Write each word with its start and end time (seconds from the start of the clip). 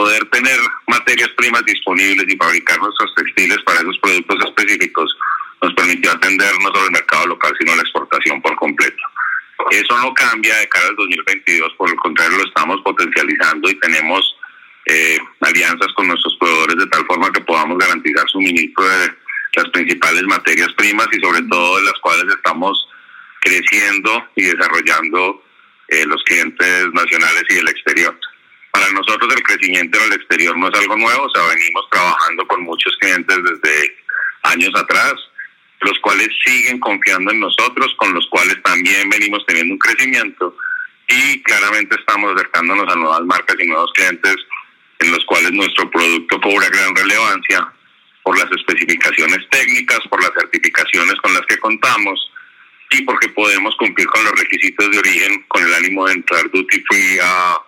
poder 0.00 0.24
tener 0.30 0.58
materias 0.86 1.28
primas 1.36 1.62
disponibles 1.66 2.24
y 2.26 2.36
fabricar 2.38 2.78
nuestros 2.78 3.14
textiles 3.16 3.58
para 3.66 3.80
esos 3.80 3.98
productos 3.98 4.38
específicos 4.46 5.14
nos 5.60 5.74
permitió 5.74 6.10
atender 6.10 6.50
no 6.62 6.68
solo 6.72 6.86
el 6.86 6.92
mercado 6.92 7.26
local, 7.26 7.52
sino 7.58 7.76
la 7.76 7.82
exportación 7.82 8.40
por 8.40 8.56
completo. 8.56 9.02
Eso 9.70 9.98
no 10.00 10.14
cambia 10.14 10.56
de 10.56 10.68
cara 10.70 10.88
al 10.88 10.96
2022, 10.96 11.74
por 11.76 11.90
el 11.90 11.96
contrario, 11.96 12.38
lo 12.38 12.46
estamos 12.46 12.80
potencializando 12.80 13.68
y 13.68 13.78
tenemos 13.78 14.36
eh, 14.86 15.18
alianzas 15.42 15.92
con 15.94 16.08
nuestros 16.08 16.34
proveedores 16.40 16.76
de 16.76 16.86
tal 16.86 17.04
forma 17.04 17.30
que 17.30 17.42
podamos 17.42 17.76
garantizar 17.76 18.26
suministro 18.30 18.88
de 18.88 19.12
las 19.56 19.68
principales 19.68 20.22
materias 20.22 20.72
primas 20.78 21.08
y 21.12 21.20
sobre 21.20 21.42
todo 21.42 21.76
de 21.76 21.84
las 21.84 22.00
cuales 22.00 22.24
estamos 22.34 22.88
creciendo 23.42 24.28
y 24.34 24.44
desarrollando 24.44 25.44
eh, 25.88 26.06
los 26.06 26.22
clientes 26.24 26.86
nacionales 26.94 27.44
y 27.50 27.54
del 27.56 27.68
exterior. 27.68 28.18
Para 28.70 28.90
nosotros 28.92 29.34
el 29.34 29.39
crecimiento 29.50 29.98
en 29.98 30.04
el 30.04 30.12
exterior 30.14 30.56
no 30.56 30.68
es 30.68 30.78
algo 30.78 30.96
nuevo, 30.96 31.24
o 31.24 31.30
sea, 31.30 31.46
venimos 31.54 31.84
trabajando 31.90 32.46
con 32.46 32.62
muchos 32.62 32.96
clientes 33.00 33.36
desde 33.42 33.96
años 34.42 34.70
atrás, 34.76 35.14
los 35.80 35.98
cuales 36.00 36.28
siguen 36.44 36.78
confiando 36.78 37.30
en 37.30 37.40
nosotros, 37.40 37.94
con 37.96 38.12
los 38.14 38.26
cuales 38.28 38.56
también 38.62 39.08
venimos 39.08 39.44
teniendo 39.46 39.74
un 39.74 39.78
crecimiento 39.78 40.54
y 41.08 41.42
claramente 41.42 41.96
estamos 41.98 42.34
acercándonos 42.34 42.92
a 42.92 42.96
nuevas 42.96 43.22
marcas 43.22 43.56
y 43.58 43.66
nuevos 43.66 43.90
clientes 43.94 44.36
en 45.00 45.10
los 45.10 45.24
cuales 45.24 45.52
nuestro 45.52 45.90
producto 45.90 46.40
cobra 46.40 46.68
gran 46.68 46.94
relevancia 46.94 47.72
por 48.22 48.38
las 48.38 48.50
especificaciones 48.52 49.38
técnicas, 49.50 50.00
por 50.08 50.22
las 50.22 50.32
certificaciones 50.38 51.14
con 51.22 51.32
las 51.32 51.42
que 51.46 51.58
contamos 51.58 52.30
y 52.90 53.02
porque 53.02 53.28
podemos 53.30 53.74
cumplir 53.76 54.06
con 54.08 54.22
los 54.24 54.32
requisitos 54.38 54.90
de 54.90 54.98
origen 54.98 55.42
con 55.48 55.62
el 55.62 55.74
ánimo 55.74 56.06
de 56.06 56.14
entrar 56.14 56.50
duty 56.50 56.84
free 56.88 57.18
a. 57.22 57.58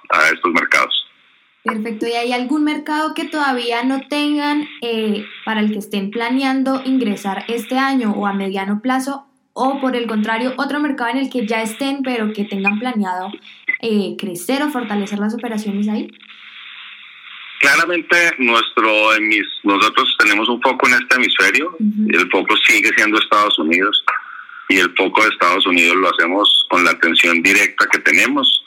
Perfecto. 1.72 2.06
¿Y 2.06 2.12
hay 2.12 2.34
algún 2.34 2.64
mercado 2.64 3.14
que 3.14 3.24
todavía 3.24 3.82
no 3.82 4.06
tengan 4.06 4.68
eh, 4.82 5.24
para 5.46 5.60
el 5.60 5.72
que 5.72 5.78
estén 5.78 6.10
planeando 6.10 6.82
ingresar 6.84 7.46
este 7.48 7.78
año 7.78 8.12
o 8.12 8.26
a 8.26 8.34
mediano 8.34 8.82
plazo? 8.82 9.26
O 9.54 9.80
por 9.80 9.96
el 9.96 10.06
contrario, 10.06 10.52
otro 10.58 10.80
mercado 10.80 11.12
en 11.12 11.16
el 11.16 11.30
que 11.30 11.46
ya 11.46 11.62
estén 11.62 12.02
pero 12.02 12.30
que 12.34 12.44
tengan 12.44 12.78
planeado 12.78 13.32
eh, 13.80 14.16
crecer 14.18 14.62
o 14.62 14.68
fortalecer 14.68 15.18
las 15.18 15.32
operaciones 15.32 15.88
ahí? 15.88 16.10
Claramente 17.60 18.16
nuestro, 18.36 18.92
nosotros 19.62 20.14
tenemos 20.18 20.50
un 20.50 20.60
foco 20.60 20.88
en 20.88 20.94
este 20.94 21.16
hemisferio, 21.16 21.74
el 21.80 22.30
foco 22.30 22.54
sigue 22.66 22.90
siendo 22.94 23.18
Estados 23.18 23.58
Unidos 23.58 24.04
y 24.68 24.76
el 24.76 24.94
foco 24.94 25.22
de 25.22 25.28
Estados 25.30 25.66
Unidos 25.66 25.96
lo 25.96 26.10
hacemos 26.10 26.66
con 26.68 26.84
la 26.84 26.90
atención 26.90 27.40
directa 27.42 27.86
que 27.90 27.98
tenemos, 28.00 28.61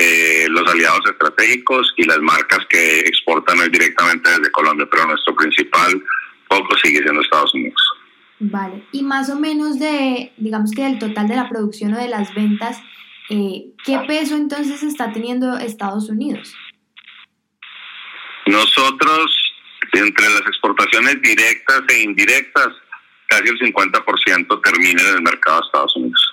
eh, 0.00 0.46
los 0.48 0.70
aliados 0.70 1.00
estratégicos 1.06 1.92
y 1.96 2.04
las 2.04 2.20
marcas 2.20 2.60
que 2.68 3.00
exportan 3.00 3.58
directamente 3.68 4.30
desde 4.30 4.52
Colombia, 4.52 4.86
pero 4.88 5.06
nuestro 5.06 5.34
principal 5.34 6.00
foco 6.48 6.76
sigue 6.80 7.02
siendo 7.02 7.20
Estados 7.20 7.52
Unidos. 7.52 7.82
Vale, 8.38 8.84
y 8.92 9.02
más 9.02 9.28
o 9.28 9.36
menos 9.36 9.80
de, 9.80 10.32
digamos 10.36 10.70
que 10.70 10.84
del 10.84 11.00
total 11.00 11.26
de 11.26 11.34
la 11.34 11.48
producción 11.48 11.94
o 11.94 11.98
de 11.98 12.06
las 12.06 12.32
ventas, 12.32 12.80
eh, 13.28 13.72
¿qué 13.84 13.98
peso 14.06 14.36
entonces 14.36 14.84
está 14.84 15.12
teniendo 15.12 15.58
Estados 15.58 16.08
Unidos? 16.08 16.54
Nosotros, 18.46 19.36
entre 19.94 20.28
las 20.28 20.42
exportaciones 20.42 21.20
directas 21.22 21.82
e 21.88 22.02
indirectas, 22.02 22.68
casi 23.26 23.48
el 23.48 23.58
50% 23.58 24.62
termina 24.62 25.02
en 25.02 25.16
el 25.16 25.22
mercado 25.22 25.58
de 25.58 25.66
Estados 25.66 25.96
Unidos. 25.96 26.27